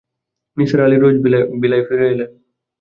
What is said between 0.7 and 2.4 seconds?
আলি রোজ ভিলায় ফিরে এলেন।